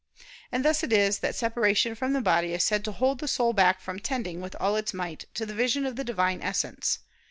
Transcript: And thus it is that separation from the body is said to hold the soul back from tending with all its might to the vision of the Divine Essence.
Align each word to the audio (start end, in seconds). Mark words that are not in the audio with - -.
And 0.51 0.65
thus 0.65 0.81
it 0.81 0.91
is 0.91 1.19
that 1.19 1.35
separation 1.35 1.93
from 1.93 2.13
the 2.13 2.21
body 2.21 2.53
is 2.53 2.63
said 2.63 2.83
to 2.85 2.91
hold 2.91 3.19
the 3.19 3.27
soul 3.27 3.53
back 3.53 3.79
from 3.79 3.99
tending 3.99 4.41
with 4.41 4.55
all 4.59 4.75
its 4.75 4.95
might 4.95 5.25
to 5.35 5.45
the 5.45 5.53
vision 5.53 5.85
of 5.85 5.95
the 5.95 6.03
Divine 6.03 6.41
Essence. 6.41 6.97